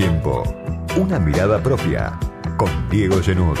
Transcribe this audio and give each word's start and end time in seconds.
tiempo, 0.00 0.42
una 0.96 1.18
mirada 1.18 1.62
propia 1.62 2.18
con 2.56 2.70
Diego 2.88 3.20
Genud. 3.20 3.58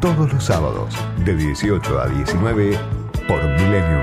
Todos 0.00 0.32
los 0.32 0.42
sábados 0.42 0.92
de 1.24 1.36
18 1.36 2.00
a 2.00 2.08
19 2.08 2.76
por 3.28 3.44
Millennium. 3.44 4.02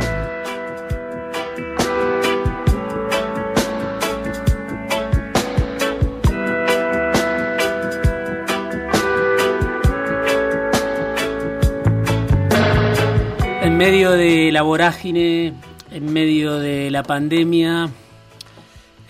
En 13.61 13.75
medio 13.75 14.11
de 14.11 14.53
la 14.53 14.61
vorágine, 14.61 15.55
en 15.91 16.13
medio 16.13 16.57
de 16.57 16.89
la 16.89 17.03
pandemia, 17.03 17.89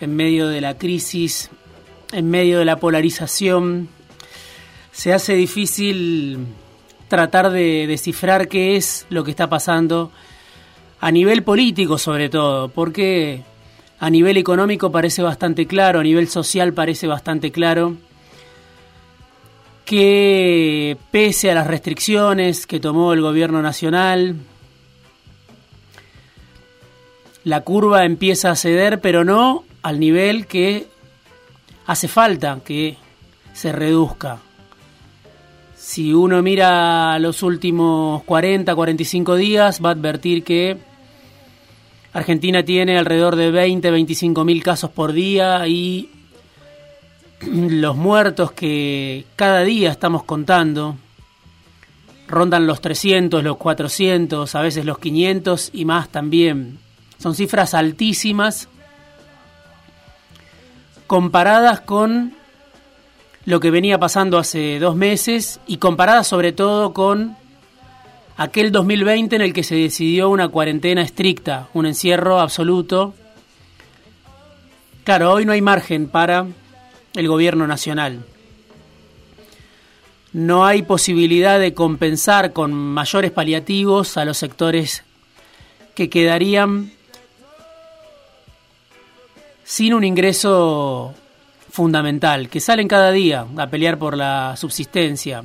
en 0.00 0.16
medio 0.16 0.48
de 0.48 0.60
la 0.60 0.76
crisis, 0.76 1.48
en 2.12 2.30
medio 2.30 2.58
de 2.58 2.64
la 2.64 2.76
polarización, 2.76 3.88
se 4.92 5.12
hace 5.12 5.34
difícil 5.34 6.46
tratar 7.08 7.50
de 7.50 7.86
descifrar 7.86 8.48
qué 8.48 8.76
es 8.76 9.06
lo 9.10 9.24
que 9.24 9.30
está 9.30 9.48
pasando 9.48 10.12
a 11.00 11.10
nivel 11.10 11.42
político 11.42 11.98
sobre 11.98 12.28
todo, 12.28 12.68
porque 12.68 13.42
a 13.98 14.10
nivel 14.10 14.36
económico 14.36 14.92
parece 14.92 15.22
bastante 15.22 15.66
claro, 15.66 16.00
a 16.00 16.02
nivel 16.02 16.28
social 16.28 16.72
parece 16.72 17.06
bastante 17.06 17.50
claro 17.50 17.96
que 19.84 20.96
pese 21.10 21.50
a 21.50 21.54
las 21.54 21.66
restricciones 21.66 22.66
que 22.66 22.78
tomó 22.78 23.12
el 23.12 23.22
gobierno 23.22 23.60
nacional, 23.60 24.36
la 27.42 27.62
curva 27.62 28.04
empieza 28.04 28.52
a 28.52 28.56
ceder, 28.56 29.00
pero 29.00 29.24
no 29.24 29.64
al 29.82 29.98
nivel 29.98 30.46
que 30.46 30.86
hace 31.90 32.06
falta 32.06 32.60
que 32.64 32.96
se 33.52 33.72
reduzca. 33.72 34.38
Si 35.76 36.12
uno 36.12 36.40
mira 36.40 37.18
los 37.18 37.42
últimos 37.42 38.22
40, 38.22 38.76
45 38.76 39.34
días, 39.34 39.80
va 39.84 39.88
a 39.88 39.92
advertir 39.94 40.44
que 40.44 40.78
Argentina 42.12 42.62
tiene 42.64 42.96
alrededor 42.96 43.34
de 43.34 43.50
20, 43.50 43.90
25 43.90 44.44
mil 44.44 44.62
casos 44.62 44.90
por 44.90 45.12
día 45.12 45.66
y 45.66 46.10
los 47.42 47.96
muertos 47.96 48.52
que 48.52 49.24
cada 49.34 49.64
día 49.64 49.90
estamos 49.90 50.22
contando 50.22 50.96
rondan 52.28 52.68
los 52.68 52.80
300, 52.80 53.42
los 53.42 53.56
400, 53.56 54.54
a 54.54 54.62
veces 54.62 54.84
los 54.84 55.00
500 55.00 55.70
y 55.72 55.84
más 55.86 56.08
también. 56.08 56.78
Son 57.18 57.34
cifras 57.34 57.74
altísimas 57.74 58.68
comparadas 61.10 61.80
con 61.80 62.34
lo 63.44 63.58
que 63.58 63.72
venía 63.72 63.98
pasando 63.98 64.38
hace 64.38 64.78
dos 64.78 64.94
meses 64.94 65.58
y 65.66 65.78
comparadas 65.78 66.28
sobre 66.28 66.52
todo 66.52 66.92
con 66.92 67.36
aquel 68.36 68.70
2020 68.70 69.34
en 69.34 69.42
el 69.42 69.52
que 69.52 69.64
se 69.64 69.74
decidió 69.74 70.30
una 70.30 70.46
cuarentena 70.46 71.02
estricta, 71.02 71.66
un 71.74 71.86
encierro 71.86 72.38
absoluto. 72.38 73.12
Claro, 75.02 75.32
hoy 75.32 75.44
no 75.44 75.50
hay 75.50 75.60
margen 75.60 76.06
para 76.06 76.46
el 77.16 77.26
gobierno 77.26 77.66
nacional. 77.66 78.24
No 80.32 80.64
hay 80.64 80.82
posibilidad 80.82 81.58
de 81.58 81.74
compensar 81.74 82.52
con 82.52 82.72
mayores 82.72 83.32
paliativos 83.32 84.16
a 84.16 84.24
los 84.24 84.38
sectores 84.38 85.02
que 85.96 86.08
quedarían 86.08 86.92
sin 89.70 89.94
un 89.94 90.02
ingreso 90.02 91.14
fundamental, 91.70 92.48
que 92.48 92.58
salen 92.58 92.88
cada 92.88 93.12
día 93.12 93.46
a 93.56 93.68
pelear 93.68 94.00
por 94.00 94.16
la 94.16 94.56
subsistencia, 94.56 95.44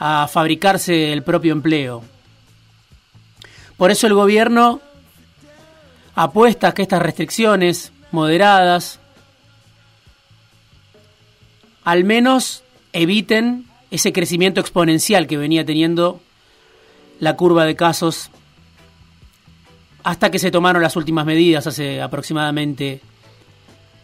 a 0.00 0.26
fabricarse 0.26 1.12
el 1.12 1.22
propio 1.22 1.52
empleo. 1.52 2.02
Por 3.76 3.92
eso 3.92 4.08
el 4.08 4.14
gobierno 4.14 4.80
apuesta 6.16 6.66
a 6.66 6.74
que 6.74 6.82
estas 6.82 7.00
restricciones 7.00 7.92
moderadas 8.10 8.98
al 11.84 12.02
menos 12.02 12.64
eviten 12.92 13.66
ese 13.92 14.12
crecimiento 14.12 14.60
exponencial 14.60 15.28
que 15.28 15.36
venía 15.36 15.64
teniendo 15.64 16.20
la 17.20 17.36
curva 17.36 17.64
de 17.64 17.76
casos 17.76 18.28
hasta 20.02 20.32
que 20.32 20.40
se 20.40 20.50
tomaron 20.50 20.82
las 20.82 20.96
últimas 20.96 21.24
medidas 21.26 21.68
hace 21.68 22.02
aproximadamente 22.02 23.02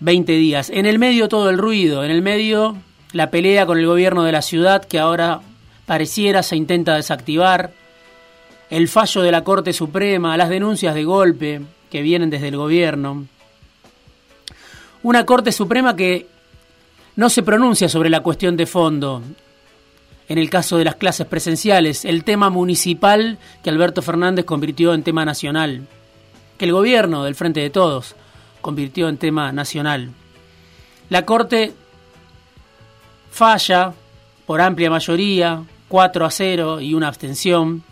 20 0.02 0.32
días. 0.32 0.68
En 0.70 0.84
el 0.84 0.98
medio 0.98 1.28
todo 1.28 1.48
el 1.48 1.58
ruido, 1.58 2.04
en 2.04 2.10
el 2.10 2.22
medio 2.22 2.76
la 3.12 3.30
pelea 3.30 3.66
con 3.66 3.78
el 3.78 3.86
gobierno 3.86 4.24
de 4.24 4.32
la 4.32 4.42
ciudad 4.42 4.84
que 4.84 4.98
ahora 4.98 5.40
pareciera 5.86 6.42
se 6.42 6.56
intenta 6.56 6.96
desactivar, 6.96 7.72
el 8.68 8.88
fallo 8.88 9.22
de 9.22 9.30
la 9.30 9.44
Corte 9.44 9.72
Suprema, 9.72 10.36
las 10.36 10.48
denuncias 10.48 10.94
de 10.94 11.04
golpe 11.04 11.60
que 11.90 12.02
vienen 12.02 12.30
desde 12.30 12.48
el 12.48 12.56
gobierno. 12.56 13.26
Una 15.04 15.24
Corte 15.24 15.52
Suprema 15.52 15.94
que 15.94 16.26
no 17.14 17.28
se 17.28 17.42
pronuncia 17.42 17.88
sobre 17.88 18.10
la 18.10 18.20
cuestión 18.20 18.56
de 18.56 18.66
fondo. 18.66 19.22
En 20.28 20.38
el 20.38 20.50
caso 20.50 20.78
de 20.78 20.84
las 20.84 20.96
clases 20.96 21.26
presenciales, 21.26 22.04
el 22.04 22.24
tema 22.24 22.50
municipal 22.50 23.38
que 23.62 23.70
Alberto 23.70 24.02
Fernández 24.02 24.46
convirtió 24.46 24.94
en 24.94 25.02
tema 25.02 25.24
nacional, 25.24 25.86
que 26.56 26.64
el 26.64 26.72
gobierno 26.72 27.24
del 27.24 27.34
Frente 27.34 27.60
de 27.60 27.70
Todos 27.70 28.16
convirtió 28.62 29.10
en 29.10 29.18
tema 29.18 29.52
nacional. 29.52 30.10
La 31.10 31.26
Corte 31.26 31.74
falla 33.30 33.92
por 34.46 34.62
amplia 34.62 34.88
mayoría, 34.88 35.62
4 35.88 36.24
a 36.24 36.30
0 36.30 36.80
y 36.80 36.94
una 36.94 37.08
abstención, 37.08 37.82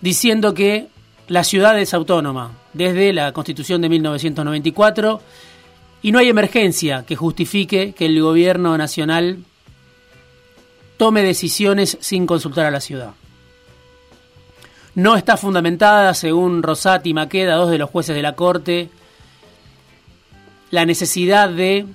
diciendo 0.00 0.54
que 0.54 0.88
la 1.28 1.44
ciudad 1.44 1.78
es 1.78 1.92
autónoma 1.92 2.52
desde 2.72 3.12
la 3.12 3.32
Constitución 3.32 3.82
de 3.82 3.88
1994 3.88 5.20
y 6.02 6.12
no 6.12 6.18
hay 6.18 6.28
emergencia 6.28 7.04
que 7.06 7.16
justifique 7.16 7.92
que 7.92 8.06
el 8.06 8.20
gobierno 8.22 8.76
nacional 8.78 9.38
tome 10.96 11.22
decisiones 11.22 11.98
sin 12.00 12.26
consultar 12.26 12.66
a 12.66 12.70
la 12.70 12.80
ciudad. 12.80 13.12
No 14.94 15.16
está 15.16 15.36
fundamentada, 15.36 16.14
según 16.14 16.62
Rosati 16.62 17.10
y 17.10 17.14
Maqueda, 17.14 17.54
dos 17.54 17.70
de 17.70 17.78
los 17.78 17.90
jueces 17.90 18.14
de 18.14 18.22
la 18.22 18.34
Corte, 18.34 18.90
la 20.70 20.84
necesidad 20.84 21.48
de 21.48 21.86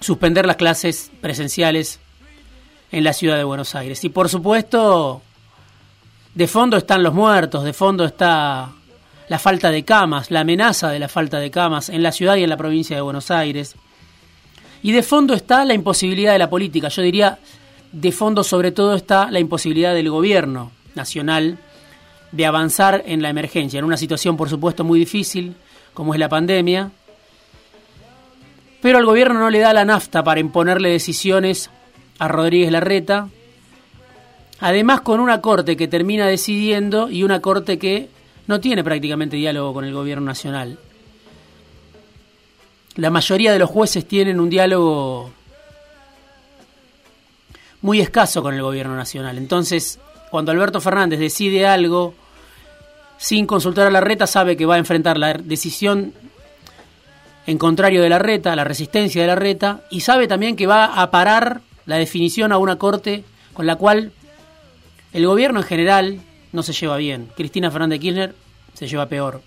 suspender 0.00 0.46
las 0.46 0.56
clases 0.56 1.10
presenciales 1.20 2.00
en 2.92 3.04
la 3.04 3.12
ciudad 3.12 3.36
de 3.36 3.44
Buenos 3.44 3.74
Aires. 3.74 4.02
Y 4.04 4.08
por 4.08 4.28
supuesto, 4.28 5.22
de 6.34 6.46
fondo 6.46 6.76
están 6.76 7.02
los 7.02 7.14
muertos, 7.14 7.64
de 7.64 7.72
fondo 7.72 8.04
está 8.04 8.70
la 9.28 9.38
falta 9.38 9.70
de 9.70 9.84
camas, 9.84 10.30
la 10.30 10.40
amenaza 10.40 10.90
de 10.90 10.98
la 10.98 11.08
falta 11.08 11.38
de 11.38 11.50
camas 11.50 11.88
en 11.88 12.02
la 12.02 12.12
ciudad 12.12 12.36
y 12.36 12.42
en 12.42 12.50
la 12.50 12.56
provincia 12.56 12.96
de 12.96 13.02
Buenos 13.02 13.30
Aires. 13.30 13.76
Y 14.82 14.92
de 14.92 15.02
fondo 15.02 15.34
está 15.34 15.64
la 15.64 15.74
imposibilidad 15.74 16.32
de 16.32 16.38
la 16.38 16.50
política. 16.50 16.88
Yo 16.88 17.02
diría, 17.02 17.38
de 17.92 18.12
fondo 18.12 18.44
sobre 18.44 18.72
todo 18.72 18.94
está 18.94 19.30
la 19.30 19.40
imposibilidad 19.40 19.94
del 19.94 20.10
gobierno 20.10 20.72
nacional 20.94 21.58
de 22.32 22.46
avanzar 22.46 23.02
en 23.06 23.22
la 23.22 23.30
emergencia, 23.30 23.78
en 23.78 23.84
una 23.84 23.96
situación 23.96 24.36
por 24.36 24.48
supuesto 24.48 24.84
muy 24.84 24.98
difícil, 24.98 25.56
como 25.94 26.14
es 26.14 26.20
la 26.20 26.28
pandemia, 26.28 26.92
pero 28.80 28.98
al 28.98 29.04
gobierno 29.04 29.38
no 29.38 29.50
le 29.50 29.58
da 29.58 29.72
la 29.72 29.84
nafta 29.84 30.22
para 30.22 30.40
imponerle 30.40 30.90
decisiones 30.90 31.70
a 32.18 32.28
Rodríguez 32.28 32.70
Larreta, 32.70 33.28
además 34.60 35.00
con 35.00 35.20
una 35.20 35.40
corte 35.40 35.76
que 35.76 35.88
termina 35.88 36.26
decidiendo 36.26 37.10
y 37.10 37.24
una 37.24 37.40
corte 37.40 37.78
que 37.78 38.08
no 38.46 38.60
tiene 38.60 38.84
prácticamente 38.84 39.36
diálogo 39.36 39.74
con 39.74 39.84
el 39.84 39.92
gobierno 39.92 40.26
nacional. 40.26 40.78
La 42.96 43.10
mayoría 43.10 43.52
de 43.52 43.58
los 43.58 43.70
jueces 43.70 44.06
tienen 44.06 44.40
un 44.40 44.50
diálogo 44.50 45.30
muy 47.82 48.00
escaso 48.00 48.42
con 48.42 48.54
el 48.54 48.62
gobierno 48.62 48.96
nacional. 48.96 49.38
Entonces, 49.38 49.98
cuando 50.30 50.52
Alberto 50.52 50.80
Fernández 50.80 51.18
decide 51.18 51.66
algo 51.66 52.14
sin 53.18 53.46
consultar 53.46 53.86
a 53.86 53.90
la 53.90 54.00
reta, 54.00 54.26
sabe 54.26 54.56
que 54.56 54.66
va 54.66 54.76
a 54.76 54.78
enfrentar 54.78 55.18
la 55.18 55.34
decisión 55.34 56.14
en 57.46 57.58
contrario 57.58 58.02
de 58.02 58.08
la 58.08 58.18
reta, 58.18 58.54
la 58.54 58.64
resistencia 58.64 59.22
de 59.22 59.28
la 59.28 59.34
reta, 59.34 59.82
y 59.90 60.00
sabe 60.00 60.28
también 60.28 60.56
que 60.56 60.66
va 60.66 61.02
a 61.02 61.10
parar 61.10 61.62
la 61.86 61.96
definición 61.96 62.52
a 62.52 62.58
una 62.58 62.76
corte 62.76 63.24
con 63.52 63.66
la 63.66 63.76
cual 63.76 64.12
el 65.12 65.26
gobierno 65.26 65.60
en 65.60 65.66
general 65.66 66.20
no 66.52 66.62
se 66.62 66.72
lleva 66.72 66.96
bien. 66.96 67.28
Cristina 67.36 67.70
Fernández 67.70 68.00
Kirchner 68.00 68.34
se 68.74 68.86
lleva 68.86 69.06
peor. 69.06 69.42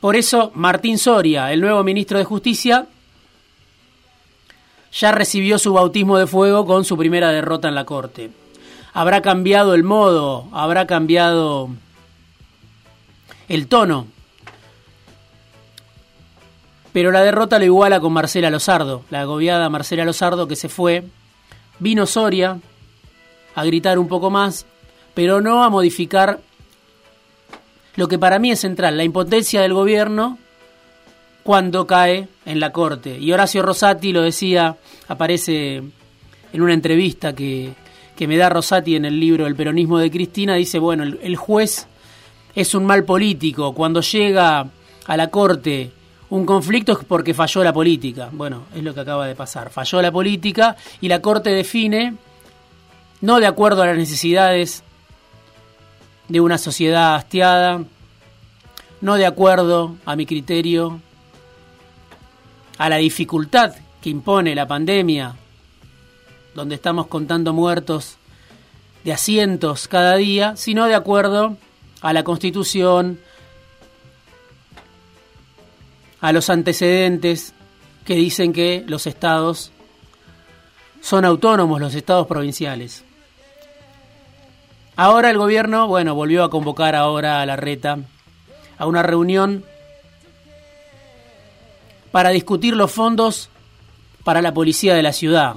Por 0.00 0.16
eso, 0.16 0.52
Martín 0.54 0.98
Soria, 0.98 1.50
el 1.52 1.60
nuevo 1.60 1.82
ministro 1.82 2.18
de 2.18 2.24
Justicia, 2.24 2.86
ya 4.94 5.12
recibió 5.12 5.58
su 5.58 5.72
bautismo 5.72 6.18
de 6.18 6.26
fuego 6.26 6.64
con 6.66 6.84
su 6.84 6.96
primera 6.96 7.30
derrota 7.30 7.68
en 7.68 7.74
la 7.74 7.84
Corte. 7.84 8.30
Habrá 8.92 9.22
cambiado 9.22 9.74
el 9.74 9.82
modo, 9.82 10.46
habrá 10.52 10.86
cambiado 10.86 11.68
el 13.48 13.66
tono 13.66 14.06
pero 16.94 17.10
la 17.10 17.24
derrota 17.24 17.58
lo 17.58 17.64
iguala 17.64 17.98
con 17.98 18.12
Marcela 18.12 18.50
Lozardo, 18.50 19.02
la 19.10 19.22
agobiada 19.22 19.68
Marcela 19.68 20.04
Lozardo 20.04 20.46
que 20.46 20.54
se 20.54 20.68
fue, 20.68 21.02
vino 21.80 22.06
Soria 22.06 22.60
a 23.56 23.64
gritar 23.64 23.98
un 23.98 24.06
poco 24.06 24.30
más, 24.30 24.64
pero 25.12 25.40
no 25.40 25.64
a 25.64 25.70
modificar 25.70 26.38
lo 27.96 28.06
que 28.06 28.16
para 28.16 28.38
mí 28.38 28.52
es 28.52 28.60
central, 28.60 28.96
la 28.96 29.02
impotencia 29.02 29.60
del 29.60 29.74
gobierno 29.74 30.38
cuando 31.44 31.86
cae 31.86 32.26
en 32.44 32.58
la 32.58 32.72
corte. 32.72 33.16
Y 33.16 33.32
Horacio 33.32 33.62
Rosati 33.62 34.12
lo 34.12 34.22
decía, 34.22 34.76
aparece 35.06 35.76
en 36.52 36.62
una 36.62 36.72
entrevista 36.72 37.32
que, 37.32 37.74
que 38.16 38.26
me 38.26 38.36
da 38.36 38.48
Rosati 38.48 38.96
en 38.96 39.04
el 39.04 39.20
libro 39.20 39.46
El 39.46 39.54
peronismo 39.54 39.98
de 39.98 40.10
Cristina, 40.10 40.54
dice, 40.54 40.80
bueno, 40.80 41.04
el, 41.04 41.20
el 41.22 41.36
juez 41.36 41.86
es 42.56 42.74
un 42.74 42.84
mal 42.84 43.04
político, 43.04 43.72
cuando 43.74 44.00
llega 44.00 44.66
a 45.06 45.16
la 45.16 45.28
corte 45.28 45.92
un 46.30 46.46
conflicto 46.46 46.92
es 46.92 47.04
porque 47.04 47.32
falló 47.32 47.62
la 47.62 47.72
política. 47.72 48.28
Bueno, 48.32 48.64
es 48.74 48.82
lo 48.82 48.92
que 48.92 49.00
acaba 49.00 49.26
de 49.26 49.36
pasar. 49.36 49.70
Falló 49.70 50.02
la 50.02 50.10
política 50.10 50.74
y 51.00 51.06
la 51.06 51.20
Corte 51.20 51.50
define, 51.50 52.14
no 53.20 53.38
de 53.38 53.46
acuerdo 53.46 53.82
a 53.82 53.86
las 53.86 53.96
necesidades 53.96 54.82
de 56.26 56.40
una 56.40 56.58
sociedad 56.58 57.14
hastiada, 57.14 57.84
no 59.00 59.14
de 59.14 59.26
acuerdo 59.26 59.94
a 60.06 60.16
mi 60.16 60.26
criterio 60.26 61.00
a 62.78 62.88
la 62.88 62.96
dificultad 62.96 63.74
que 64.00 64.10
impone 64.10 64.54
la 64.54 64.66
pandemia, 64.66 65.34
donde 66.54 66.74
estamos 66.74 67.06
contando 67.06 67.52
muertos 67.52 68.16
de 69.04 69.12
asientos 69.12 69.88
cada 69.88 70.16
día, 70.16 70.56
sino 70.56 70.86
de 70.86 70.94
acuerdo 70.94 71.56
a 72.00 72.12
la 72.12 72.24
Constitución, 72.24 73.18
a 76.20 76.32
los 76.32 76.50
antecedentes 76.50 77.54
que 78.04 78.14
dicen 78.14 78.52
que 78.52 78.84
los 78.86 79.06
estados 79.06 79.72
son 81.00 81.24
autónomos, 81.24 81.80
los 81.80 81.94
estados 81.94 82.26
provinciales. 82.26 83.04
Ahora 84.96 85.30
el 85.30 85.38
gobierno, 85.38 85.86
bueno, 85.86 86.14
volvió 86.14 86.44
a 86.44 86.50
convocar 86.50 86.94
ahora 86.94 87.42
a 87.42 87.46
la 87.46 87.56
reta 87.56 87.98
a 88.78 88.86
una 88.86 89.02
reunión 89.02 89.64
para 92.14 92.30
discutir 92.30 92.76
los 92.76 92.92
fondos 92.92 93.48
para 94.22 94.40
la 94.40 94.54
policía 94.54 94.94
de 94.94 95.02
la 95.02 95.12
ciudad. 95.12 95.56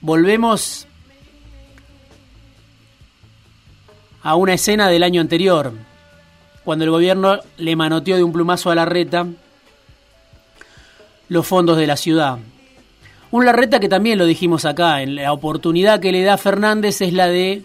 Volvemos 0.00 0.86
a 4.22 4.36
una 4.36 4.54
escena 4.54 4.88
del 4.88 5.02
año 5.02 5.20
anterior, 5.20 5.74
cuando 6.64 6.86
el 6.86 6.90
gobierno 6.90 7.40
le 7.58 7.76
manoteó 7.76 8.16
de 8.16 8.22
un 8.22 8.32
plumazo 8.32 8.70
a 8.70 8.74
la 8.74 8.86
reta 8.86 9.26
los 11.28 11.46
fondos 11.46 11.76
de 11.76 11.86
la 11.86 11.98
ciudad. 11.98 12.38
Un 13.30 13.44
Larreta 13.44 13.80
que 13.80 13.90
también 13.90 14.18
lo 14.18 14.24
dijimos 14.24 14.64
acá, 14.64 15.02
en 15.02 15.14
la 15.14 15.30
oportunidad 15.30 16.00
que 16.00 16.10
le 16.10 16.22
da 16.22 16.38
Fernández 16.38 17.02
es 17.02 17.12
la 17.12 17.26
de 17.26 17.64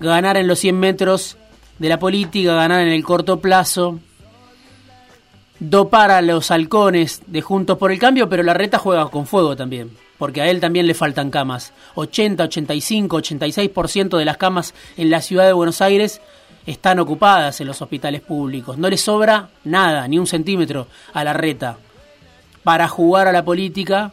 ganar 0.00 0.38
en 0.38 0.46
los 0.46 0.60
100 0.60 0.80
metros 0.80 1.36
de 1.78 1.90
la 1.90 1.98
política, 1.98 2.54
ganar 2.54 2.80
en 2.80 2.88
el 2.88 3.04
corto 3.04 3.38
plazo, 3.40 4.00
dopar 5.60 6.10
a 6.10 6.22
los 6.22 6.50
halcones 6.50 7.22
de 7.26 7.42
Juntos 7.42 7.78
por 7.78 7.92
el 7.92 7.98
Cambio, 7.98 8.28
pero 8.28 8.42
la 8.42 8.54
reta 8.54 8.78
juega 8.78 9.08
con 9.08 9.26
fuego 9.26 9.56
también, 9.56 9.90
porque 10.18 10.40
a 10.40 10.48
él 10.48 10.60
también 10.60 10.86
le 10.86 10.94
faltan 10.94 11.30
camas. 11.30 11.72
80, 11.94 12.44
85, 12.44 13.18
86% 13.18 14.18
de 14.18 14.24
las 14.24 14.36
camas 14.36 14.74
en 14.96 15.10
la 15.10 15.20
ciudad 15.20 15.46
de 15.46 15.52
Buenos 15.52 15.80
Aires 15.80 16.20
están 16.66 16.98
ocupadas 16.98 17.60
en 17.60 17.66
los 17.66 17.80
hospitales 17.80 18.20
públicos. 18.20 18.76
No 18.78 18.88
le 18.88 18.98
sobra 18.98 19.48
nada, 19.64 20.06
ni 20.06 20.18
un 20.18 20.26
centímetro 20.26 20.86
a 21.12 21.24
la 21.24 21.32
reta 21.32 21.78
para 22.62 22.88
jugar 22.88 23.26
a 23.28 23.32
la 23.32 23.44
política 23.44 24.12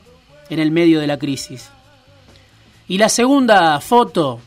en 0.50 0.60
el 0.60 0.72
medio 0.72 1.00
de 1.00 1.08
la 1.08 1.20
crisis. 1.20 1.70
Y 2.88 2.98
la 2.98 3.10
segunda 3.10 3.80
foto 3.82 4.40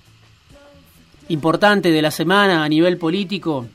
importante 1.29 1.91
de 1.91 2.01
la 2.01 2.11
semana 2.11 2.65
a 2.65 2.69
nivel 2.69 2.97
político, 2.97 3.67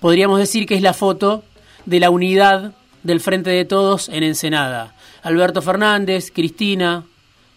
podríamos 0.00 0.38
decir 0.38 0.66
que 0.66 0.74
es 0.74 0.82
la 0.82 0.94
foto 0.94 1.44
de 1.86 2.00
la 2.00 2.10
unidad 2.10 2.72
del 3.02 3.20
Frente 3.20 3.50
de 3.50 3.64
Todos 3.64 4.08
en 4.08 4.22
Ensenada. 4.22 4.94
Alberto 5.22 5.62
Fernández, 5.62 6.30
Cristina, 6.32 7.04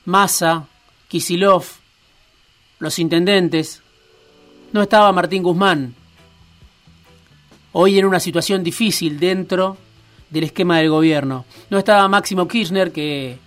Massa, 0.06 0.68
Kisilov, 1.08 1.66
los 2.80 3.00
intendentes. 3.00 3.82
No 4.72 4.82
estaba 4.82 5.12
Martín 5.12 5.44
Guzmán. 5.44 5.96
Hoy 7.72 7.98
en 7.98 8.06
una 8.06 8.20
situación 8.20 8.64
difícil 8.64 9.20
dentro 9.20 9.78
del 10.30 10.46
esquema 10.46 10.78
del 10.78 10.90
gobierno. 10.90 11.46
No 11.70 11.78
estaba 11.78 12.08
Máximo 12.08 12.48
Kirchner, 12.48 12.92
que 12.92 13.38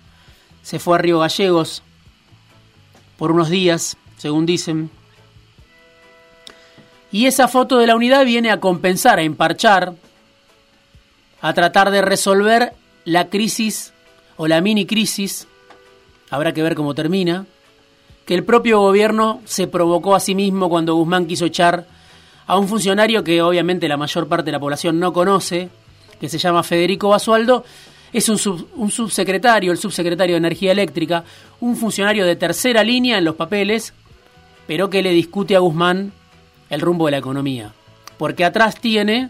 se 0.61 0.79
fue 0.79 0.95
a 0.95 0.99
Río 0.99 1.19
Gallegos 1.19 1.83
por 3.17 3.31
unos 3.31 3.49
días, 3.49 3.97
según 4.17 4.45
dicen. 4.45 4.89
Y 7.11 7.25
esa 7.25 7.47
foto 7.47 7.77
de 7.77 7.87
la 7.87 7.95
unidad 7.95 8.25
viene 8.25 8.51
a 8.51 8.59
compensar, 8.59 9.19
a 9.19 9.23
emparchar 9.23 9.95
a 11.41 11.53
tratar 11.53 11.91
de 11.91 12.01
resolver 12.01 12.73
la 13.05 13.29
crisis 13.29 13.93
o 14.37 14.47
la 14.47 14.61
mini 14.61 14.85
crisis, 14.85 15.47
habrá 16.29 16.53
que 16.53 16.63
ver 16.63 16.75
cómo 16.75 16.93
termina, 16.93 17.45
que 18.25 18.35
el 18.35 18.43
propio 18.43 18.79
gobierno 18.79 19.41
se 19.45 19.67
provocó 19.67 20.15
a 20.15 20.19
sí 20.19 20.35
mismo 20.35 20.69
cuando 20.69 20.95
Guzmán 20.95 21.27
quiso 21.27 21.45
echar 21.45 21.85
a 22.45 22.57
un 22.57 22.67
funcionario 22.67 23.23
que 23.23 23.41
obviamente 23.41 23.87
la 23.87 23.97
mayor 23.97 24.27
parte 24.27 24.45
de 24.45 24.51
la 24.51 24.59
población 24.59 24.99
no 24.99 25.13
conoce, 25.13 25.69
que 26.19 26.29
se 26.29 26.37
llama 26.37 26.63
Federico 26.63 27.09
Basualdo, 27.09 27.63
es 28.11 28.29
un, 28.29 28.69
un 28.75 28.91
subsecretario, 28.91 29.71
el 29.71 29.77
subsecretario 29.77 30.35
de 30.35 30.39
Energía 30.39 30.71
Eléctrica, 30.71 31.23
un 31.59 31.75
funcionario 31.75 32.25
de 32.25 32.35
tercera 32.35 32.83
línea 32.83 33.17
en 33.17 33.25
los 33.25 33.35
papeles, 33.35 33.93
pero 34.65 34.89
que 34.89 35.01
le 35.01 35.11
discute 35.11 35.55
a 35.55 35.59
Guzmán 35.59 36.11
el 36.69 36.81
rumbo 36.81 37.05
de 37.05 37.11
la 37.11 37.17
economía. 37.17 37.73
Porque 38.17 38.45
atrás 38.45 38.79
tiene 38.79 39.29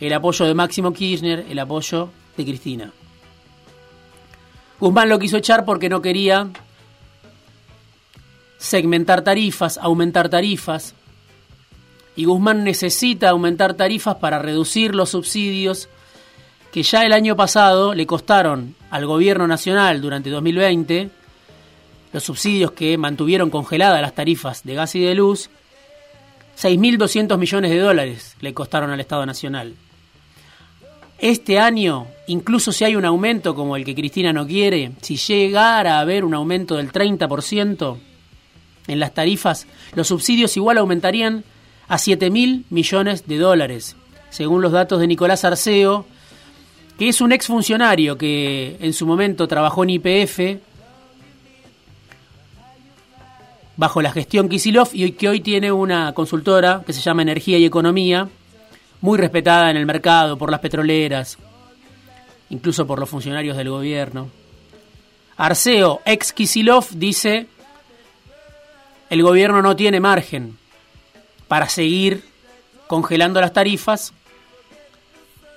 el 0.00 0.12
apoyo 0.12 0.44
de 0.44 0.54
Máximo 0.54 0.92
Kirchner, 0.92 1.46
el 1.48 1.58
apoyo 1.58 2.10
de 2.36 2.44
Cristina. 2.44 2.92
Guzmán 4.78 5.08
lo 5.08 5.18
quiso 5.18 5.38
echar 5.38 5.64
porque 5.64 5.88
no 5.88 6.02
quería 6.02 6.48
segmentar 8.58 9.22
tarifas, 9.22 9.78
aumentar 9.78 10.28
tarifas. 10.28 10.94
Y 12.14 12.24
Guzmán 12.24 12.64
necesita 12.64 13.30
aumentar 13.30 13.74
tarifas 13.74 14.16
para 14.16 14.38
reducir 14.38 14.94
los 14.94 15.10
subsidios 15.10 15.88
que 16.72 16.82
ya 16.82 17.06
el 17.06 17.14
año 17.14 17.36
pasado 17.36 17.94
le 17.94 18.06
costaron 18.06 18.74
al 18.90 19.06
gobierno 19.06 19.46
nacional 19.46 20.02
durante 20.02 20.28
2020, 20.28 21.08
los 22.12 22.22
subsidios 22.22 22.72
que 22.72 22.98
mantuvieron 22.98 23.48
congeladas 23.48 24.02
las 24.02 24.14
tarifas 24.14 24.62
de 24.62 24.74
gas 24.74 24.94
y 24.94 25.00
de 25.00 25.14
luz, 25.14 25.48
6.200 26.58 27.38
millones 27.38 27.70
de 27.70 27.78
dólares 27.78 28.36
le 28.40 28.52
costaron 28.52 28.90
al 28.90 29.00
Estado 29.00 29.24
Nacional. 29.24 29.74
Este 31.18 31.58
año, 31.58 32.06
incluso 32.26 32.72
si 32.72 32.84
hay 32.84 32.94
un 32.94 33.04
aumento 33.04 33.54
como 33.54 33.76
el 33.76 33.84
que 33.84 33.94
Cristina 33.94 34.32
no 34.32 34.46
quiere, 34.46 34.92
si 35.00 35.16
llegara 35.16 35.96
a 35.96 36.00
haber 36.00 36.24
un 36.24 36.34
aumento 36.34 36.76
del 36.76 36.92
30% 36.92 37.96
en 38.86 39.00
las 39.00 39.14
tarifas, 39.14 39.66
los 39.94 40.08
subsidios 40.08 40.56
igual 40.56 40.78
aumentarían 40.78 41.44
a 41.88 41.98
7 41.98 42.30
mil 42.30 42.66
millones 42.68 43.26
de 43.26 43.38
dólares, 43.38 43.96
según 44.28 44.60
los 44.60 44.72
datos 44.72 45.00
de 45.00 45.06
Nicolás 45.06 45.44
Arceo, 45.44 46.06
que 46.98 47.08
es 47.08 47.20
un 47.20 47.32
exfuncionario 47.32 48.18
que 48.18 48.76
en 48.80 48.92
su 48.92 49.06
momento 49.06 49.48
trabajó 49.48 49.84
en 49.84 49.90
IPF 49.90 50.40
bajo 53.76 54.02
la 54.02 54.12
gestión 54.12 54.48
Kisilov 54.48 54.88
y 54.92 55.12
que 55.12 55.28
hoy 55.28 55.40
tiene 55.40 55.72
una 55.72 56.12
consultora 56.14 56.82
que 56.86 56.92
se 56.92 57.00
llama 57.00 57.22
Energía 57.22 57.58
y 57.58 57.64
Economía, 57.64 58.28
muy 59.00 59.18
respetada 59.18 59.70
en 59.70 59.76
el 59.76 59.86
mercado 59.86 60.36
por 60.36 60.50
las 60.50 60.60
petroleras, 60.60 61.38
incluso 62.50 62.86
por 62.86 62.98
los 62.98 63.08
funcionarios 63.08 63.56
del 63.56 63.70
gobierno. 63.70 64.28
Arceo, 65.36 66.00
ex 66.04 66.32
Kisilov, 66.32 66.86
dice, 66.92 67.46
el 69.10 69.22
gobierno 69.22 69.62
no 69.62 69.76
tiene 69.76 70.00
margen 70.00 70.58
para 71.48 71.68
seguir 71.68 72.24
congelando 72.86 73.40
las 73.40 73.52
tarifas 73.52 74.12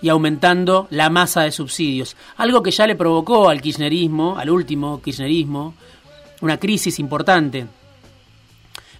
y 0.01 0.09
aumentando 0.09 0.87
la 0.91 1.09
masa 1.09 1.41
de 1.41 1.51
subsidios, 1.51 2.15
algo 2.37 2.63
que 2.63 2.71
ya 2.71 2.87
le 2.87 2.95
provocó 2.95 3.49
al 3.49 3.61
kirchnerismo, 3.61 4.37
al 4.37 4.49
último 4.49 5.01
kirchnerismo, 5.01 5.73
una 6.41 6.57
crisis 6.57 6.99
importante. 6.99 7.67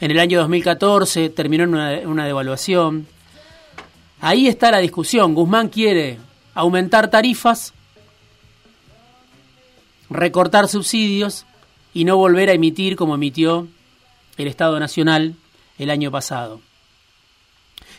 En 0.02 0.12
el 0.12 0.20
año 0.20 0.40
2014 0.40 1.30
terminó 1.30 1.64
en 1.66 1.70
una, 1.74 2.00
una 2.06 2.26
devaluación, 2.26 3.08
Ahí 4.22 4.48
está 4.48 4.72
la 4.72 4.80
discusión. 4.80 5.34
Guzmán 5.34 5.70
quiere 5.70 6.20
aumentar 6.54 7.10
tarifas, 7.10 7.74
recortar 10.10 10.68
subsidios 10.68 11.46
y 11.94 12.04
no 12.04 12.18
volver 12.18 12.50
a 12.50 12.54
emitir 12.54 12.96
como 12.96 13.16
emitió 13.16 13.68
el 14.38 14.48
Estado 14.48 14.80
Nacional 14.80 15.36
el 15.78 15.90
año 15.90 16.12
pasado. 16.12 16.62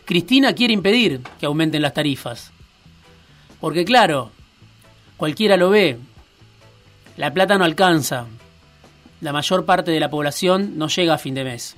Cristina 0.04 0.52
quiere 0.54 0.74
impedir 0.74 1.22
que 1.38 1.46
aumenten 1.46 1.82
las 1.82 1.94
tarifas. 1.94 2.52
Porque 3.60 3.84
claro, 3.84 4.30
cualquiera 5.16 5.56
lo 5.56 5.70
ve. 5.70 5.98
La 7.16 7.32
plata 7.32 7.56
no 7.58 7.64
alcanza. 7.64 8.26
La 9.20 9.32
mayor 9.32 9.64
parte 9.64 9.90
de 9.90 10.00
la 10.00 10.10
población 10.10 10.78
no 10.78 10.88
llega 10.88 11.14
a 11.14 11.18
fin 11.18 11.34
de 11.34 11.44
mes. 11.44 11.76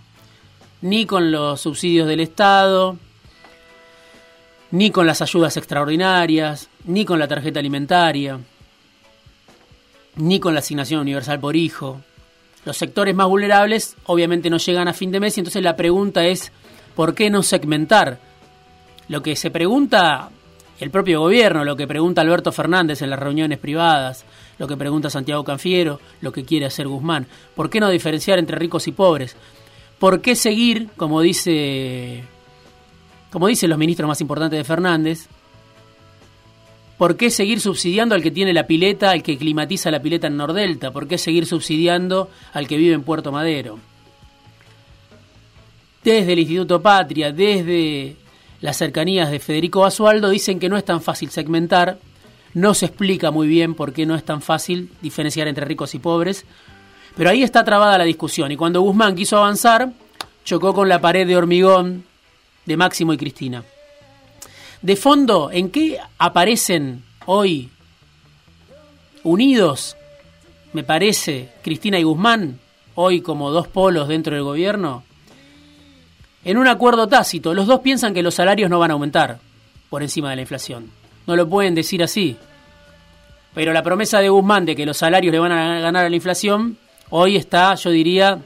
Ni 0.80 1.06
con 1.06 1.30
los 1.30 1.60
subsidios 1.60 2.08
del 2.08 2.20
Estado, 2.20 2.98
ni 4.72 4.90
con 4.90 5.06
las 5.06 5.22
ayudas 5.22 5.56
extraordinarias, 5.56 6.68
ni 6.84 7.04
con 7.04 7.18
la 7.18 7.28
tarjeta 7.28 7.60
alimentaria, 7.60 8.40
ni 10.16 10.40
con 10.40 10.54
la 10.54 10.60
asignación 10.60 11.00
universal 11.00 11.38
por 11.38 11.54
hijo. 11.56 12.00
Los 12.64 12.76
sectores 12.76 13.14
más 13.14 13.28
vulnerables 13.28 13.96
obviamente 14.06 14.50
no 14.50 14.56
llegan 14.56 14.88
a 14.88 14.94
fin 14.94 15.10
de 15.10 15.20
mes 15.20 15.36
y 15.36 15.40
entonces 15.40 15.62
la 15.62 15.76
pregunta 15.76 16.24
es, 16.24 16.52
¿por 16.96 17.14
qué 17.14 17.30
no 17.30 17.42
segmentar? 17.42 18.18
Lo 19.08 19.22
que 19.22 19.36
se 19.36 19.50
pregunta 19.50 20.30
el 20.80 20.90
propio 20.90 21.20
gobierno, 21.20 21.64
lo 21.64 21.76
que 21.76 21.86
pregunta 21.86 22.22
Alberto 22.22 22.50
Fernández 22.50 23.02
en 23.02 23.10
las 23.10 23.18
reuniones 23.18 23.58
privadas, 23.58 24.24
lo 24.58 24.66
que 24.66 24.76
pregunta 24.76 25.10
Santiago 25.10 25.44
Canfiero, 25.44 26.00
lo 26.20 26.32
que 26.32 26.44
quiere 26.44 26.66
hacer 26.66 26.88
Guzmán. 26.88 27.26
¿Por 27.54 27.68
qué 27.68 27.78
no 27.78 27.90
diferenciar 27.90 28.38
entre 28.38 28.58
ricos 28.58 28.88
y 28.88 28.92
pobres? 28.92 29.36
¿Por 29.98 30.22
qué 30.22 30.34
seguir, 30.34 30.88
como 30.96 31.20
dice 31.20 32.24
como 33.32 33.48
dicen 33.48 33.70
los 33.70 33.78
ministros 33.78 34.06
más 34.06 34.20
importantes 34.20 34.58
de 34.58 34.64
Fernández, 34.64 35.26
¿por 36.98 37.16
qué 37.16 37.30
seguir 37.30 37.60
subsidiando 37.60 38.14
al 38.14 38.22
que 38.22 38.30
tiene 38.30 38.52
la 38.52 38.66
pileta, 38.66 39.10
al 39.10 39.22
que 39.22 39.38
climatiza 39.38 39.90
la 39.90 40.02
pileta 40.02 40.26
en 40.26 40.36
Nordelta? 40.36 40.90
¿Por 40.90 41.08
qué 41.08 41.16
seguir 41.16 41.46
subsidiando 41.46 42.28
al 42.52 42.68
que 42.68 42.76
vive 42.76 42.94
en 42.94 43.02
Puerto 43.02 43.32
Madero? 43.32 43.78
Desde 46.04 46.32
el 46.34 46.40
Instituto 46.40 46.82
Patria, 46.82 47.32
desde 47.32 48.16
las 48.60 48.76
cercanías 48.76 49.30
de 49.30 49.40
Federico 49.40 49.80
Basualdo, 49.80 50.28
dicen 50.28 50.60
que 50.60 50.68
no 50.68 50.76
es 50.76 50.84
tan 50.84 51.00
fácil 51.00 51.30
segmentar, 51.30 51.98
no 52.52 52.74
se 52.74 52.86
explica 52.86 53.30
muy 53.30 53.48
bien 53.48 53.74
por 53.74 53.94
qué 53.94 54.04
no 54.04 54.14
es 54.14 54.24
tan 54.24 54.42
fácil 54.42 54.90
diferenciar 55.00 55.48
entre 55.48 55.64
ricos 55.64 55.94
y 55.94 56.00
pobres, 56.00 56.44
pero 57.16 57.30
ahí 57.30 57.42
está 57.42 57.64
trabada 57.64 57.96
la 57.96 58.04
discusión 58.04 58.52
y 58.52 58.56
cuando 58.56 58.82
Guzmán 58.82 59.14
quiso 59.14 59.38
avanzar, 59.38 59.90
chocó 60.44 60.74
con 60.74 60.88
la 60.88 61.00
pared 61.00 61.26
de 61.26 61.36
hormigón 61.36 62.04
de 62.66 62.76
Máximo 62.76 63.12
y 63.12 63.16
Cristina. 63.16 63.64
De 64.80 64.96
fondo, 64.96 65.50
¿en 65.52 65.70
qué 65.70 65.98
aparecen 66.18 67.04
hoy 67.26 67.70
unidos, 69.22 69.96
me 70.72 70.82
parece, 70.82 71.50
Cristina 71.62 71.98
y 71.98 72.02
Guzmán, 72.02 72.58
hoy 72.94 73.20
como 73.20 73.50
dos 73.50 73.68
polos 73.68 74.08
dentro 74.08 74.34
del 74.34 74.44
gobierno? 74.44 75.04
En 76.44 76.58
un 76.58 76.66
acuerdo 76.66 77.06
tácito, 77.06 77.54
los 77.54 77.68
dos 77.68 77.80
piensan 77.80 78.14
que 78.14 78.22
los 78.22 78.34
salarios 78.34 78.68
no 78.68 78.80
van 78.80 78.90
a 78.90 78.94
aumentar 78.94 79.38
por 79.88 80.02
encima 80.02 80.30
de 80.30 80.36
la 80.36 80.42
inflación. 80.42 80.90
No 81.28 81.36
lo 81.36 81.48
pueden 81.48 81.76
decir 81.76 82.02
así. 82.02 82.36
Pero 83.54 83.72
la 83.72 83.84
promesa 83.84 84.18
de 84.18 84.30
Guzmán 84.30 84.64
de 84.64 84.74
que 84.74 84.86
los 84.86 84.96
salarios 84.96 85.30
le 85.30 85.38
van 85.38 85.52
a 85.52 85.78
ganar 85.78 86.06
a 86.06 86.08
la 86.08 86.16
inflación, 86.16 86.78
hoy 87.10 87.36
está, 87.36 87.76
yo 87.76 87.90
diría, 87.90 88.40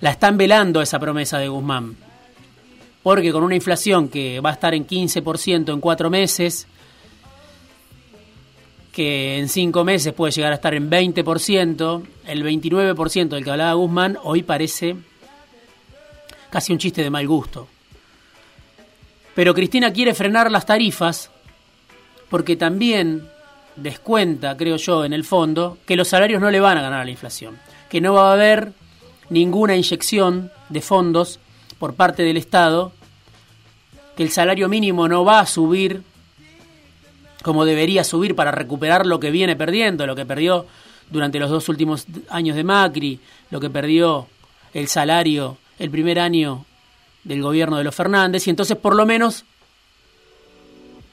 la 0.00 0.10
están 0.10 0.36
velando 0.36 0.82
esa 0.82 0.98
promesa 0.98 1.38
de 1.38 1.46
Guzmán 1.46 2.07
porque 3.08 3.32
con 3.32 3.42
una 3.42 3.54
inflación 3.54 4.10
que 4.10 4.38
va 4.40 4.50
a 4.50 4.52
estar 4.52 4.74
en 4.74 4.86
15% 4.86 5.72
en 5.72 5.80
cuatro 5.80 6.10
meses, 6.10 6.66
que 8.92 9.38
en 9.38 9.48
cinco 9.48 9.82
meses 9.82 10.12
puede 10.12 10.30
llegar 10.30 10.52
a 10.52 10.56
estar 10.56 10.74
en 10.74 10.90
20%, 10.90 12.02
el 12.26 12.44
29% 12.44 13.28
del 13.28 13.44
que 13.44 13.50
hablaba 13.50 13.72
Guzmán, 13.72 14.18
hoy 14.22 14.42
parece 14.42 14.94
casi 16.50 16.70
un 16.70 16.78
chiste 16.78 17.02
de 17.02 17.08
mal 17.08 17.26
gusto. 17.26 17.66
Pero 19.34 19.54
Cristina 19.54 19.90
quiere 19.90 20.12
frenar 20.12 20.50
las 20.50 20.66
tarifas 20.66 21.30
porque 22.28 22.56
también 22.56 23.26
descuenta, 23.76 24.54
creo 24.54 24.76
yo, 24.76 25.06
en 25.06 25.14
el 25.14 25.24
fondo, 25.24 25.78
que 25.86 25.96
los 25.96 26.08
salarios 26.08 26.42
no 26.42 26.50
le 26.50 26.60
van 26.60 26.76
a 26.76 26.82
ganar 26.82 27.00
a 27.00 27.04
la 27.06 27.10
inflación, 27.10 27.58
que 27.88 28.02
no 28.02 28.12
va 28.12 28.28
a 28.28 28.34
haber 28.34 28.74
ninguna 29.30 29.76
inyección 29.76 30.52
de 30.68 30.82
fondos 30.82 31.40
por 31.78 31.94
parte 31.94 32.22
del 32.22 32.36
Estado, 32.36 32.92
que 34.18 34.24
el 34.24 34.32
salario 34.32 34.68
mínimo 34.68 35.06
no 35.06 35.24
va 35.24 35.38
a 35.38 35.46
subir 35.46 36.02
como 37.44 37.64
debería 37.64 38.02
subir 38.02 38.34
para 38.34 38.50
recuperar 38.50 39.06
lo 39.06 39.20
que 39.20 39.30
viene 39.30 39.54
perdiendo, 39.54 40.08
lo 40.08 40.16
que 40.16 40.26
perdió 40.26 40.66
durante 41.08 41.38
los 41.38 41.48
dos 41.48 41.68
últimos 41.68 42.04
años 42.28 42.56
de 42.56 42.64
Macri, 42.64 43.20
lo 43.52 43.60
que 43.60 43.70
perdió 43.70 44.26
el 44.74 44.88
salario 44.88 45.56
el 45.78 45.90
primer 45.90 46.18
año 46.18 46.66
del 47.22 47.42
gobierno 47.42 47.78
de 47.78 47.84
los 47.84 47.94
Fernández, 47.94 48.44
y 48.48 48.50
entonces 48.50 48.76
por 48.76 48.96
lo 48.96 49.06
menos 49.06 49.44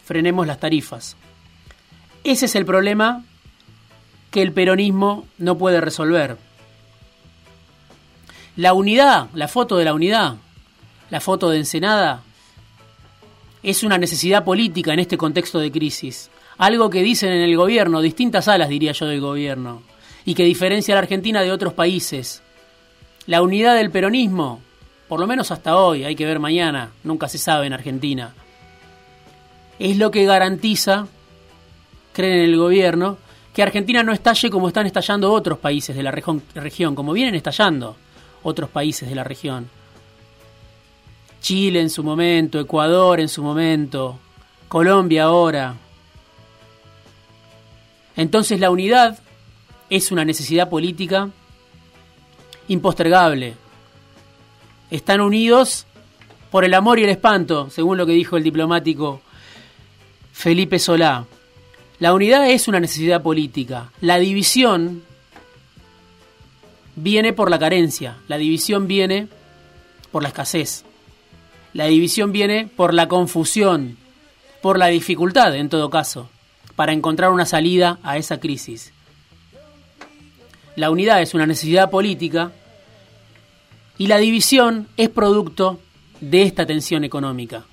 frenemos 0.04 0.48
las 0.48 0.60
tarifas. 0.60 1.16
Ese 2.24 2.48
es 2.48 2.56
el 2.56 2.66
problema 2.66 3.24
que 4.32 4.42
el 4.42 4.52
peronismo 4.52 5.28
no 5.38 5.60
puede 5.60 5.80
resolver. 5.80 6.40
La 8.56 8.74
unidad, 8.74 9.28
la 9.36 9.48
foto 9.48 9.78
de 9.78 9.86
la 9.86 9.94
unidad, 9.94 10.38
la 11.12 11.22
foto 11.22 11.52
de 11.52 11.60
Ensenada 11.60 12.24
es 13.66 13.84
una 13.84 13.98
necesidad 13.98 14.44
política 14.44 14.94
en 14.94 15.00
este 15.00 15.18
contexto 15.18 15.58
de 15.58 15.72
crisis. 15.72 16.30
Algo 16.60 16.92
que 16.92 17.02
dicen 17.02 17.32
en 17.32 17.42
el 17.42 17.58
gobierno, 17.58 18.00
distintas 18.00 18.48
alas 18.48 18.70
diría 18.70 18.92
yo 18.92 19.08
del 19.08 19.20
gobierno, 19.20 19.82
y 20.24 20.36
que 20.36 20.44
diferencia 20.44 20.94
a 20.94 20.98
la 20.98 21.02
Argentina 21.02 21.42
de 21.42 21.52
otros 21.52 21.74
países. 21.74 22.44
La 23.26 23.42
unidad 23.42 23.76
del 23.76 23.90
peronismo, 23.90 24.62
por 25.08 25.20
lo 25.20 25.26
menos 25.26 25.50
hasta 25.50 25.78
hoy, 25.78 26.04
hay 26.04 26.16
que 26.16 26.28
ver 26.28 26.38
mañana, 26.38 26.92
nunca 27.04 27.28
se 27.28 27.40
sabe 27.40 27.66
en 27.66 27.74
Argentina, 27.74 28.36
es 29.80 29.98
lo 29.98 30.12
que 30.12 30.26
garantiza, 30.26 31.08
creen 32.14 32.38
en 32.38 32.46
el 32.46 32.58
gobierno, 32.58 33.18
que 33.52 33.64
Argentina 33.64 34.04
no 34.04 34.14
estalle 34.14 34.52
como 34.52 34.68
están 34.68 34.86
estallando 34.86 35.32
otros 35.34 35.58
países 35.58 35.96
de 35.96 36.04
la 36.04 36.12
región, 36.12 36.94
como 36.94 37.14
vienen 37.14 37.34
estallando 37.34 37.96
otros 38.44 38.70
países 38.70 39.10
de 39.10 39.16
la 39.16 39.24
región. 39.24 39.70
Chile 41.46 41.80
en 41.80 41.92
su 41.92 42.04
momento, 42.04 42.60
Ecuador 42.60 43.20
en 43.20 43.30
su 43.30 43.44
momento, 43.44 44.18
Colombia 44.68 45.25
ahora. 45.25 45.75
Entonces 48.16 48.60
la 48.60 48.72
unidad 48.72 49.20
es 49.92 50.12
una 50.12 50.25
necesidad 50.25 50.72
política 50.72 51.30
impostergable. 52.68 53.54
Están 54.90 55.22
unidos 55.22 55.86
por 56.50 56.66
el 56.66 56.74
amor 56.74 56.98
y 56.98 57.04
el 57.04 57.12
espanto, 57.12 57.70
según 57.70 58.00
lo 58.00 58.08
que 58.08 58.14
dijo 58.14 58.38
el 58.38 58.44
diplomático 58.44 59.22
Felipe 60.34 60.80
Solá. 60.80 61.28
La 62.00 62.16
unidad 62.16 62.50
es 62.50 62.68
una 62.68 62.80
necesidad 62.80 63.22
política. 63.22 63.92
La 64.02 64.18
división 64.18 65.04
viene 66.96 67.34
por 67.34 67.52
la 67.52 67.60
carencia, 67.60 68.18
la 68.28 68.40
división 68.40 68.88
viene 68.88 69.28
por 70.12 70.24
la 70.24 70.30
escasez. 70.30 70.86
La 71.75 71.88
división 71.88 72.32
viene 72.32 72.70
por 72.74 72.94
la 72.94 73.10
confusión, 73.10 73.98
por 74.62 74.79
la 74.79 74.88
dificultad, 74.88 75.53
en 75.58 75.67
todo 75.67 75.89
caso, 75.89 76.29
para 76.77 76.94
encontrar 76.94 77.32
una 77.32 77.46
salida 77.46 78.00
a 78.01 78.15
esa 78.15 78.39
crisis. 78.39 78.94
La 80.77 80.89
unidad 80.89 81.22
es 81.22 81.34
una 81.34 81.46
necesidad 81.46 81.89
política 81.89 82.53
y 83.98 84.08
la 84.08 84.20
división 84.20 84.88
es 84.96 85.10
producto 85.10 85.82
de 86.22 86.44
esta 86.44 86.65
tensión 86.65 87.03
económica. 87.03 87.65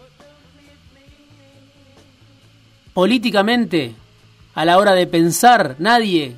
Políticamente, 2.95 3.95
a 4.57 4.65
la 4.65 4.79
hora 4.79 4.95
de 4.95 5.07
pensar, 5.07 5.77
nadie 5.79 6.35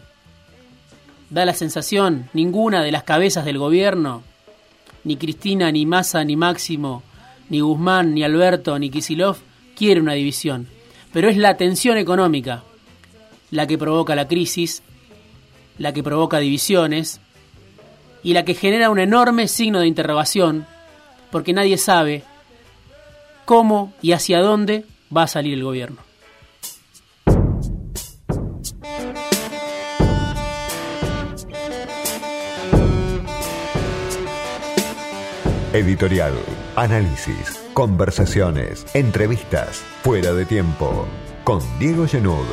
da 1.30 1.46
la 1.46 1.54
sensación, 1.54 2.28
ninguna 2.34 2.82
de 2.82 2.92
las 2.92 3.04
cabezas 3.04 3.46
del 3.46 3.56
gobierno, 3.56 4.22
ni 5.02 5.16
Cristina, 5.16 5.72
ni 5.72 5.86
Massa, 5.86 6.22
ni 6.24 6.36
Máximo, 6.36 7.02
ni 7.48 7.60
Guzmán, 7.60 8.14
ni 8.14 8.22
Alberto, 8.22 8.78
ni 8.78 8.90
Kisilov 8.90 9.38
quiere 9.76 10.00
una 10.00 10.14
división. 10.14 10.68
Pero 11.12 11.28
es 11.28 11.36
la 11.36 11.56
tensión 11.56 11.96
económica 11.96 12.62
la 13.50 13.66
que 13.66 13.78
provoca 13.78 14.14
la 14.14 14.26
crisis, 14.26 14.82
la 15.78 15.92
que 15.92 16.02
provoca 16.02 16.38
divisiones 16.38 17.20
y 18.22 18.32
la 18.32 18.44
que 18.44 18.54
genera 18.54 18.90
un 18.90 18.98
enorme 18.98 19.48
signo 19.48 19.80
de 19.80 19.86
interrogación 19.86 20.66
porque 21.30 21.52
nadie 21.52 21.78
sabe 21.78 22.22
cómo 23.44 23.92
y 24.00 24.12
hacia 24.12 24.40
dónde 24.40 24.84
va 25.14 25.24
a 25.24 25.28
salir 25.28 25.54
el 25.54 25.64
gobierno. 25.64 25.98
Editorial, 35.74 36.34
análisis, 36.76 37.60
conversaciones, 37.72 38.86
entrevistas, 38.94 39.82
fuera 40.04 40.32
de 40.32 40.44
tiempo, 40.44 41.04
con 41.42 41.58
Diego 41.80 42.06
Genud. 42.06 42.46